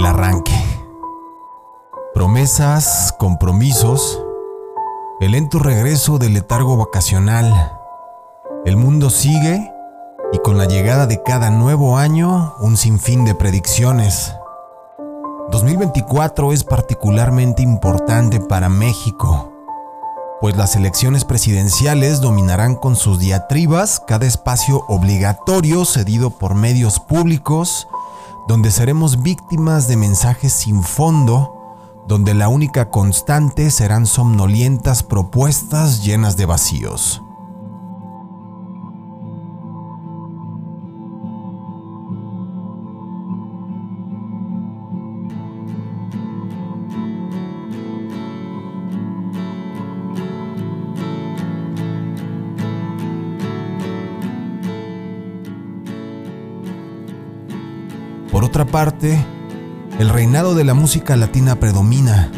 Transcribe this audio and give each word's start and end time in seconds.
el 0.00 0.06
arranque. 0.06 0.54
Promesas, 2.14 3.14
compromisos, 3.18 4.24
el 5.20 5.32
lento 5.32 5.58
regreso 5.58 6.18
del 6.18 6.32
letargo 6.32 6.78
vacacional. 6.78 7.78
El 8.64 8.78
mundo 8.78 9.10
sigue 9.10 9.70
y 10.32 10.38
con 10.38 10.56
la 10.56 10.64
llegada 10.64 11.06
de 11.06 11.22
cada 11.22 11.50
nuevo 11.50 11.98
año, 11.98 12.54
un 12.60 12.78
sinfín 12.78 13.26
de 13.26 13.34
predicciones. 13.34 14.34
2024 15.50 16.54
es 16.54 16.64
particularmente 16.64 17.62
importante 17.62 18.40
para 18.40 18.70
México, 18.70 19.52
pues 20.40 20.56
las 20.56 20.76
elecciones 20.76 21.26
presidenciales 21.26 22.22
dominarán 22.22 22.74
con 22.74 22.96
sus 22.96 23.18
diatribas 23.18 24.00
cada 24.06 24.24
espacio 24.24 24.82
obligatorio 24.88 25.84
cedido 25.84 26.30
por 26.30 26.54
medios 26.54 27.00
públicos, 27.00 27.86
donde 28.48 28.70
seremos 28.70 29.22
víctimas 29.22 29.88
de 29.88 29.96
mensajes 29.96 30.52
sin 30.52 30.82
fondo, 30.82 31.56
donde 32.06 32.34
la 32.34 32.48
única 32.48 32.90
constante 32.90 33.70
serán 33.70 34.06
somnolientas 34.06 35.02
propuestas 35.02 36.04
llenas 36.04 36.36
de 36.36 36.46
vacíos. 36.46 37.22
Por 58.40 58.48
otra 58.48 58.64
parte, 58.64 59.22
el 59.98 60.08
reinado 60.08 60.54
de 60.54 60.64
la 60.64 60.72
música 60.72 61.14
latina 61.14 61.56
predomina 61.56 62.32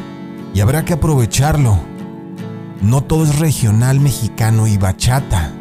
y 0.53 0.59
habrá 0.59 0.85
que 0.85 0.95
aprovecharlo. 0.95 1.79
No 2.81 3.05
todo 3.05 3.23
es 3.23 3.39
regional 3.39 4.01
mexicano 4.01 4.67
y 4.67 4.79
bachata. 4.79 5.53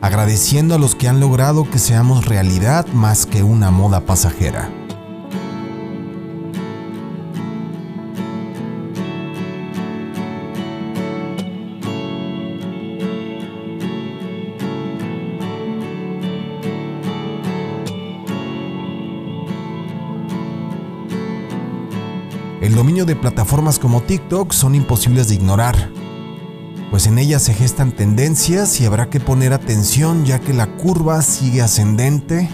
Agradeciendo 0.00 0.74
a 0.74 0.78
los 0.78 0.96
que 0.96 1.06
han 1.06 1.20
logrado 1.20 1.70
que 1.70 1.78
seamos 1.78 2.24
realidad 2.26 2.88
más 2.88 3.24
que 3.24 3.44
una 3.44 3.70
moda 3.70 4.00
pasajera. 4.00 4.68
Dominio 22.82 23.04
de 23.04 23.14
plataformas 23.14 23.78
como 23.78 24.02
TikTok 24.02 24.50
son 24.50 24.74
imposibles 24.74 25.28
de 25.28 25.36
ignorar, 25.36 25.88
pues 26.90 27.06
en 27.06 27.16
ellas 27.16 27.40
se 27.42 27.54
gestan 27.54 27.92
tendencias 27.92 28.80
y 28.80 28.86
habrá 28.86 29.08
que 29.08 29.20
poner 29.20 29.52
atención 29.52 30.24
ya 30.24 30.40
que 30.40 30.52
la 30.52 30.66
curva 30.66 31.22
sigue 31.22 31.62
ascendente 31.62 32.48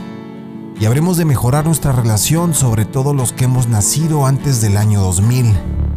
y 0.79 0.85
habremos 0.85 1.17
de 1.17 1.25
mejorar 1.25 1.65
nuestra 1.65 1.93
relación 1.93 2.53
sobre 2.53 2.85
todo 2.85 3.15
los 3.15 3.33
que 3.33 3.47
hemos 3.47 3.69
nacido 3.69 4.27
antes 4.27 4.61
del 4.61 4.77
año 4.77 5.01
2000. 5.01 5.88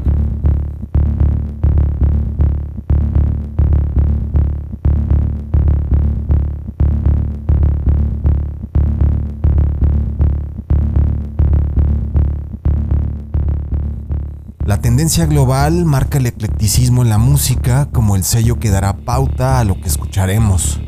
La 14.63 14.79
tendencia 14.79 15.25
global 15.25 15.85
marca 15.85 16.19
el 16.19 16.27
eclecticismo 16.27 17.01
en 17.01 17.09
la 17.09 17.17
música 17.17 17.89
como 17.91 18.15
el 18.15 18.23
sello 18.23 18.59
que 18.59 18.69
dará 18.69 18.95
pauta 18.95 19.59
a 19.59 19.63
lo 19.63 19.81
que 19.81 19.87
escucharemos. 19.87 20.79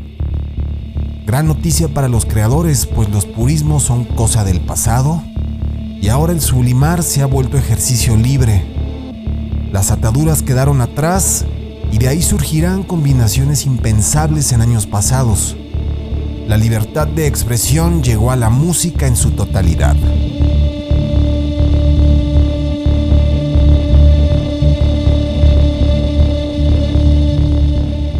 Gran 1.25 1.47
noticia 1.47 1.88
para 1.88 2.07
los 2.07 2.25
creadores, 2.25 2.85
pues 2.85 3.09
los 3.09 3.25
purismos 3.25 3.81
son 3.81 4.06
cosa 4.06 4.44
del 4.44 4.61
pasado 4.61 5.23
y 6.00 6.07
ahora 6.09 6.34
el 6.34 6.41
sublimar 6.41 7.01
se 7.01 7.23
ha 7.23 7.25
vuelto 7.25 7.57
ejercicio 7.57 8.16
libre. 8.16 8.63
Las 9.72 9.90
ataduras 9.90 10.44
quedaron 10.44 10.79
atrás 10.79 11.44
y 11.91 11.97
de 11.97 12.09
ahí 12.09 12.22
surgirán 12.22 12.84
combinaciones 12.84 13.66
impensables 13.66 14.51
en 14.51 14.61
años 14.61 14.85
pasados. 14.85 15.57
La 16.47 16.57
libertad 16.57 17.07
de 17.07 17.25
expresión 17.25 18.03
llegó 18.03 18.29
a 18.29 18.35
la 18.35 18.51
música 18.51 19.07
en 19.07 19.16
su 19.16 19.31
totalidad. 19.31 19.95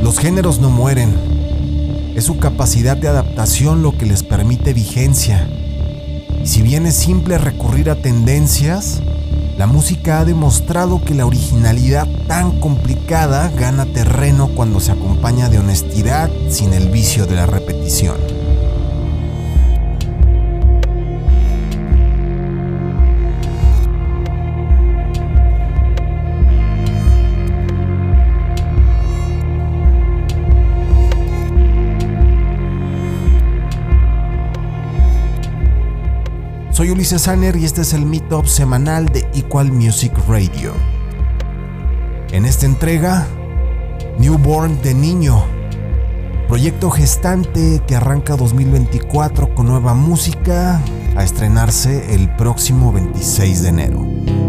Los 0.04 0.20
géneros 0.20 0.60
no 0.60 0.70
mueren. 0.70 1.16
Es 2.14 2.26
su 2.26 2.38
capacidad 2.38 2.98
de 2.98 3.08
adaptación 3.08 3.82
lo 3.82 3.98
que 3.98 4.06
les 4.06 4.22
permite 4.22 4.74
vigencia. 4.74 5.48
Y 6.44 6.46
si 6.46 6.62
bien 6.62 6.86
es 6.86 6.96
simple 6.96 7.38
recurrir 7.38 7.90
a 7.90 7.96
tendencias, 7.96 9.02
la 9.58 9.66
música 9.66 10.20
ha 10.20 10.26
demostrado 10.26 11.02
que 11.02 11.14
la 11.16 11.26
originalidad 11.26 12.06
tan 12.28 12.60
complicada 12.60 13.50
gana 13.58 13.86
terreno 13.86 14.50
cuando 14.50 14.82
se 14.82 14.92
acompaña 14.92 15.48
de 15.48 15.60
honestidad 15.60 16.30
sin 16.50 16.74
el 16.74 16.90
vicio 16.90 17.26
de 17.26 17.36
la 17.36 17.46
repetición. 17.46 18.33
Soy 36.84 36.92
Ulises 36.92 37.22
Sanner 37.22 37.56
y 37.56 37.64
este 37.64 37.80
es 37.80 37.94
el 37.94 38.06
Meetup 38.06 38.46
semanal 38.46 39.06
de 39.06 39.26
Equal 39.34 39.72
Music 39.72 40.12
Radio. 40.28 40.74
En 42.34 42.44
esta 42.44 42.66
entrega, 42.66 43.26
Newborn 44.20 44.82
de 44.82 44.94
Niño, 44.94 45.46
proyecto 46.50 46.92
gestante 46.92 47.82
que 47.88 47.96
arranca 47.96 48.36
2024 48.36 49.56
con 49.56 49.68
nueva 49.68 49.94
música 49.94 50.82
a 51.16 51.24
estrenarse 51.24 52.14
el 52.16 52.28
próximo 52.36 52.92
26 52.92 53.62
de 53.62 53.70
enero. 53.70 54.43